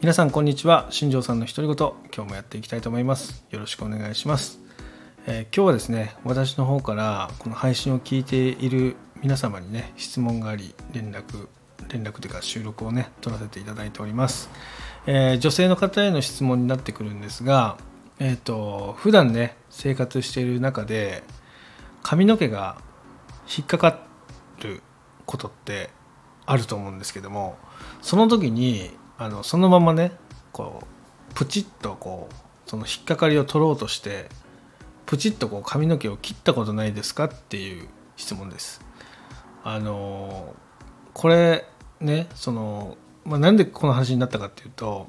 [0.00, 0.86] 皆さんこんにちは。
[0.88, 3.44] 新庄さんの独り言今日もやっていきたいと思います。
[3.50, 4.58] よろしくお願いします、
[5.26, 11.48] えー今日はですね私の方からこの配信を聞いている皆様にね質問があり連絡
[11.90, 14.48] 連絡というか収録をね取らせていただいております、
[15.06, 17.76] えー女性の方への質問になってくるんですが
[18.20, 21.24] えっ、と普段ね生活している中で
[22.02, 22.78] 髪の毛が
[23.54, 23.98] 引っかか
[24.62, 24.82] る
[25.26, 25.90] ことって
[26.46, 27.58] あると思うんですけども
[28.00, 30.12] その時にあのそのままね
[30.50, 30.82] こ
[31.30, 32.34] うプチッとこう
[32.70, 34.30] その引っかかりを取ろうとして
[35.04, 38.80] プチッとこう髪の毛を切ったことないですかっていう質問です。
[39.62, 40.54] あの
[41.12, 41.66] これ
[42.00, 45.08] ねその、まあ、なんでこの話になったかっていうと、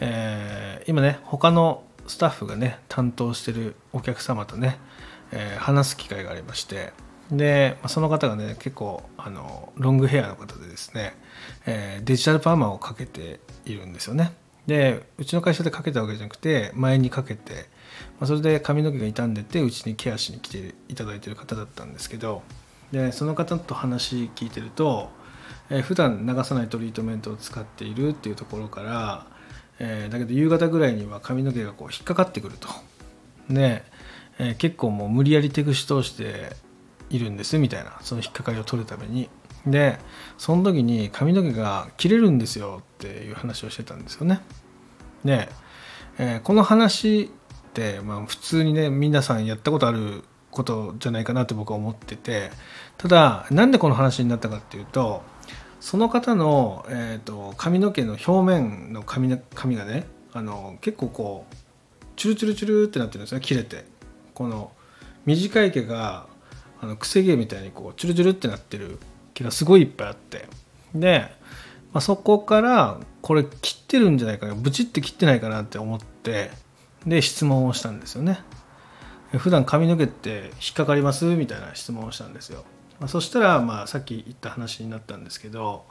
[0.00, 4.78] えー今ね他のスタッフがね担当してるお客様とね、
[5.30, 6.92] えー話す機会がありまして
[7.30, 11.14] で、その方がね結構あのロングヘアの方でですね、
[11.66, 14.32] えーデジタルパーマをかけているんですよね。
[14.66, 17.66] でうちの会社でかけたわけじゃなくて前にかけて、
[18.20, 22.42] まあ、それで髪の毛が傷んでてうちにケアしに来ていただいてる方だったんですけど
[22.92, 25.08] でその方と話聞いてると、
[25.70, 29.26] えー普段流さないトリートメントを使っているっていうところから、
[29.78, 32.68] えーだけど夕方ぐらいには髪の毛がこう引っかかってくると。
[33.48, 33.82] で、
[34.38, 36.52] えー結構もう無理やり手串通して
[37.10, 39.28] いるんですみたいなその引っかかりを取るために。
[39.66, 39.98] で
[40.38, 44.40] その時に髪の毛が切れるんですよっていう話をしてたんですよね。
[45.24, 45.48] で、
[46.18, 52.50] えーこの話って、まあ、普通にね皆さんやったことあることじゃないかなと僕は思ってて
[52.96, 55.22] ただなんでこの話になったかっていうと
[55.80, 61.54] その方の、えー、と髪の毛の表面の髪の髪がねあの結構こう
[62.16, 63.84] チュルチュルチュルってなってるんですね切れて。
[64.38, 64.70] この
[65.26, 66.27] 短い毛が
[66.80, 68.98] あの癖毛みたいにこうチュルチュルってなってる
[69.34, 70.48] 毛がすごいいっぱいあって。
[70.94, 71.30] で、
[71.92, 74.54] まあ、そこからこれ切ってるんじゃないかな。
[74.54, 76.50] ブチって切ってないかなって思って
[77.06, 78.40] で質問をしたんですよね。
[79.36, 81.26] 普段髪の毛って引っかかります？
[81.26, 82.64] みたいな質問をしたんですよ、
[82.98, 85.84] まあ、そしたら、まあ、さっき言った話になったんですけど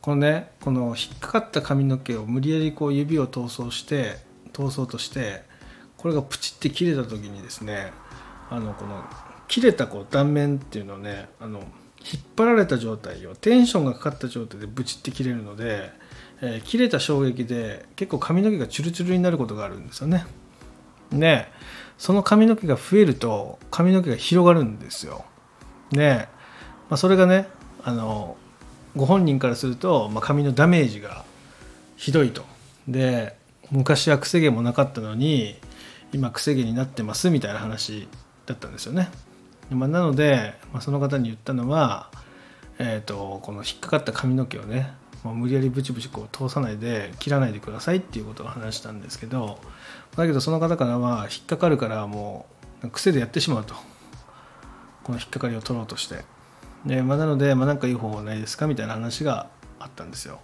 [0.00, 4.18] このねこの引っかかった髪の毛を無理やりこう指を通そうして
[4.52, 5.42] 通そうとして
[5.96, 7.90] これがプチって切れた時にですね
[8.50, 9.02] あのこの
[9.48, 15.90] 切れたこう断面っていうのをねあの引っ張られた状態をテンションがかかった状態でブチって切れるので、
[16.40, 20.26] えー切れた衝撃で結構髪の毛がチュルチュルになることがあるんですよね。
[21.10, 21.46] で
[21.98, 25.24] その髪の毛が増えると髪の毛が広がるんですよ。
[25.90, 26.28] で、
[26.90, 27.48] まあ、それがね
[27.82, 28.36] あの
[28.94, 31.24] ご本人からすると、まあ、髪のダメージが
[31.96, 32.44] ひどいと。
[32.86, 33.36] で
[33.70, 35.56] 昔は癖毛もなかったのに
[36.12, 38.08] 今癖毛になってますみたいな話
[38.46, 39.10] だったんですよね、
[39.70, 42.10] まあ、なので、まあ、その方に言ったのは、
[42.78, 44.92] えー、とこの引っかかった髪の毛をね、
[45.24, 49.58] まあ、無理やりブチブチこう通さないで切らないでくださいっていうことを話したんですけど
[50.16, 52.46] だけどその方からは引っかかるからも
[52.84, 53.74] う癖でやってしまうと。
[55.02, 56.24] この引っかかりを取ろうとして。
[56.84, 60.40] で、まあ、なので、まあ、かいい方法ないですかみたいな話があったんですよ。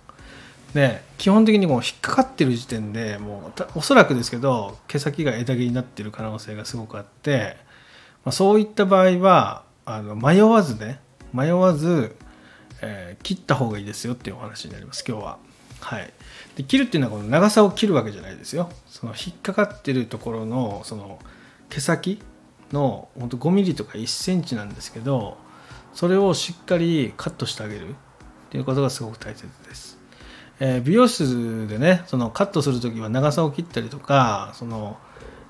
[0.72, 7.56] で基本的にこう引っかかってる時点でもうおそらくですけど毛先が枝毛になってる可能性がすごくあって、
[8.24, 11.00] ま、そういった場合はあの迷わずね
[11.32, 12.16] 迷わず、
[12.80, 15.38] えー切った方がいいですよっていうお話になります今日は。
[15.80, 16.12] はい、
[16.56, 21.18] で切るっていうのはこの長さを切るわけじゃないですよその引っかかってるところのその
[21.70, 22.22] 毛先
[22.72, 25.38] のほんと5ミリとか1センチなんですけど
[25.92, 27.94] それをしっかりカットしてあげるっ
[28.50, 29.98] ていうことがすごく大切です。
[30.60, 34.98] えー美容室でねそのカットする時は長さを切ったりとかその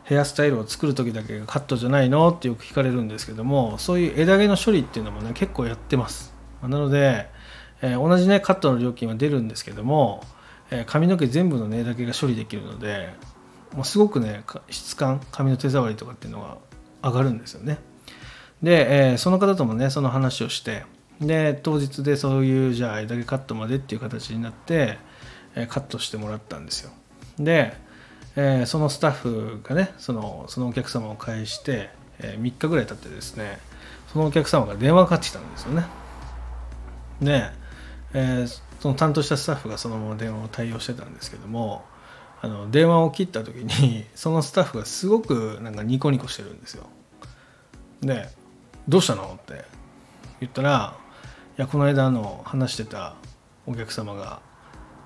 [0.05, 6.35] ヘアスタイルを作る時だけがカットじゃないのってよく聞かれるんですけどもそういう枝毛の処理っていうのもね結構やってます。
[6.63, 7.29] なので、
[7.83, 10.23] えー同じねカットの料金は出るんですけども、
[10.71, 13.13] えー髪の毛全部のね枝毛が処理できるので
[13.75, 16.59] もうすごくね質感髪の手触りとかっていうのが
[17.03, 17.79] 上がるんですよね。
[18.63, 20.85] で、えーその方ともねその話をして
[21.21, 24.99] で当日でそういうじゃあ枝毛カットまでっていう形になって、
[25.55, 26.91] えカットしてもらったんですよ。
[27.39, 27.75] で、
[28.37, 33.59] えーそのスタッフがねそのそのお客様を介して、え3日ぐらい経ってですね
[34.13, 35.85] そのお客様が電話がかかってきたんですよね
[37.21, 37.45] で、
[38.15, 41.85] えーその担当したスタッフがそのまま電話を対応してたんですけども
[42.41, 46.87] あの電話を切った時に そのスタッフがすごくなんかニコニコしてるんですよ
[48.01, 48.29] で
[48.89, 49.65] 「どうしたの?」って
[50.41, 50.97] 言ったら
[51.57, 53.15] 「いやこの間の話してた
[53.69, 54.41] お客様が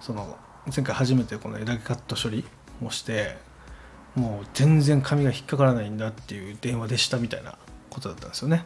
[0.01, 0.39] その
[0.75, 2.47] 前回初めてこの枝毛カット処理
[2.85, 3.37] をして
[4.15, 7.57] もう全然髪が引っかからないんだっていう電話でしたみたいな
[7.91, 8.65] ことだったんですよね。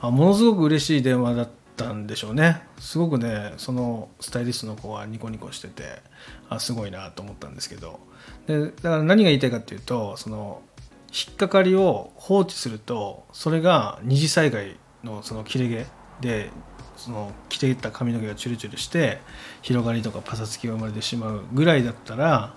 [0.00, 2.62] あものすごく嬉しい電話だったんでしょうね。
[2.78, 6.02] すごくねそのスタイリストの子はニコニコしてて
[6.48, 8.00] あすごいなと思ったんですけど。
[8.46, 10.62] でだから何が言いたいかっていうとその
[11.08, 15.86] 引っかかりを放置するとそれが二次災害のその切れ毛
[16.20, 16.50] で
[16.96, 19.20] その着ていった髪の毛がチュルチュルして
[19.62, 22.54] 広がりとかパサつきが生まれてしまうぐらいだったら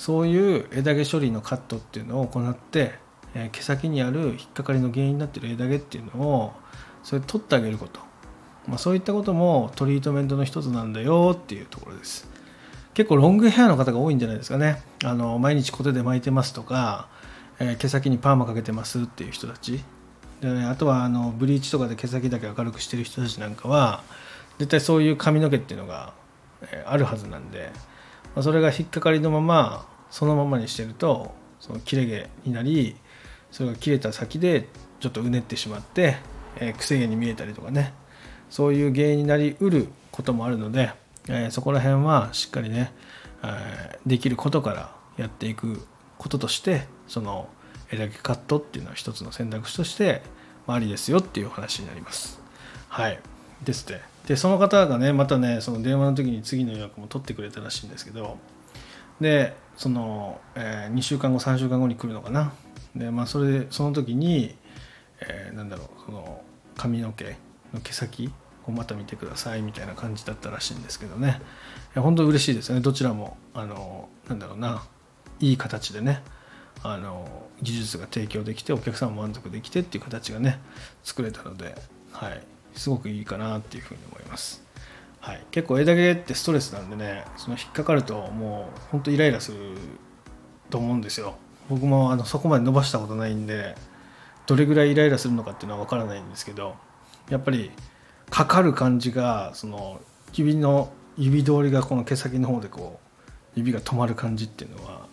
[0.00, 2.94] そういう枝毛処理のカットっていうのを行って、
[3.34, 6.54] え、毛先にある引っかかりの原因になってる枝毛っていうのを
[7.02, 8.00] それ取ってあげること、
[8.66, 12.26] まあ、そういったこともトリートメントの一つなんだよっていうところです。
[12.94, 14.82] 結構ロングヘアの方が多いんじゃないですかね。
[15.04, 17.10] あの毎日コテで巻いてますとか、
[17.58, 19.84] えー、毛先にパーマかけてますっていう人たち。
[20.40, 24.02] で、ね、あとはあのブリーチとかで毛先だけ明るくしてる人たちなんかは
[24.58, 26.14] 絶対そういう髪の毛っていうのが、
[26.62, 27.70] え、あるはずなんで、
[28.34, 32.96] まあ、それが引っかかりのままそのままにしてるとその切れ毛になり
[33.50, 34.68] それが切れた先で
[35.00, 36.16] ちょっとうねってしまって、
[36.56, 37.94] えー、くせ毛に見えたりとかね
[38.48, 40.90] そういう原因になりうることもあるので、
[41.28, 42.92] えー、そこら辺はしっかりね、
[43.42, 45.80] えー、できることからやっていく
[46.18, 47.48] こととしてその
[47.90, 50.22] 枝毛カットっていうのは一つの選択肢として
[50.66, 52.40] ありですよっていう話になります。
[52.88, 53.18] はい
[53.64, 54.09] ですね。
[54.26, 58.38] でその方がねまたねその電話の時に次の予約も取ってくれたらしいんですけど
[59.20, 62.52] でその、えー、2週間後3週間後に来るのかな。
[62.94, 64.56] でまあそれでその時に、
[65.20, 66.42] えー、なんだろうその
[66.76, 67.36] 髪の毛
[67.72, 68.32] の毛先
[68.66, 71.40] をまた見てくださいみたいな感じだったらしいんですけどね。
[71.94, 72.80] いや本当嬉しいですね。
[72.80, 74.82] どちらもあのなんだろうな
[75.38, 76.22] いい形でね
[76.82, 77.26] あの
[77.62, 80.60] 技術が提供できてお客さんも満足できてっていう形がね
[81.02, 81.74] 作れたので、
[82.12, 82.42] はい、
[82.74, 84.62] すごくいいかなっていうふうに思います。
[85.20, 89.58] はい、結構枝毛ってストレスなんでねその引っかかるともうほんとイライラする
[90.70, 91.34] と思うんですよ。
[91.68, 93.76] 僕もあのそこまで伸ばしたことないんで
[94.46, 96.74] どれぐらいイライラするのかっていうのは分からないんですけど
[97.28, 97.70] やっぱり
[98.28, 100.00] かかる感じがその
[100.32, 105.06] 指の指通りがこの毛先の方でこう指が止まる感じっていうのは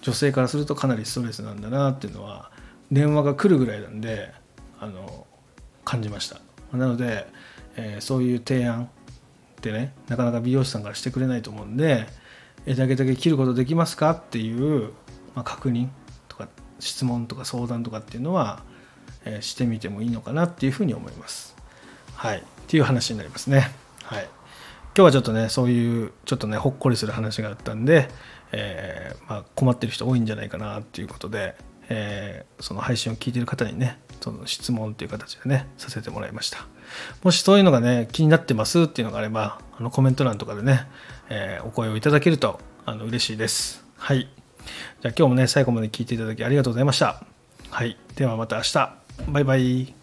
[0.00, 2.50] 女性からするとかなりストレスなんだなっていうのは
[2.90, 4.32] 電話が来るぐらいなんで
[4.78, 5.26] あの
[5.84, 6.40] 感じました。
[6.72, 7.26] なので、
[7.76, 8.88] えー、そういう提案っ
[9.60, 12.06] てねなかなか美容師さんからしてくれないと思うんで
[12.66, 14.92] 枝毛だけ切ることできますかっていう、
[15.34, 15.88] まあ、確認
[16.28, 18.62] とか質問とか相談とかっていうのは、
[19.24, 21.56] えー、してみてもいいのかなっていうふうに思います。
[22.14, 23.70] はい、っていう話になりますね。
[24.02, 24.30] はい、今
[24.96, 28.08] 日はちょっとねそういうちょっとねほっこりする話があったんで、
[28.52, 31.56] えー、まあ、困ってる人多いんじゃないかなっていうことで、
[31.88, 36.66] えー、その配信を聞いてる方にねその質問という形でねさせてもらいました。
[37.22, 40.86] もしそういうのがね気になってますっていうのがあればあのコメント欄とかでね、
[41.28, 43.84] えー、お声をいただけるとあの嬉しいです。
[43.96, 44.28] はい。
[45.00, 47.22] じゃあ今日もね最後まで聞いていただきありがとうございました。
[47.70, 47.96] はい。
[48.16, 48.94] ではまた明日。
[49.28, 49.99] バイバイ。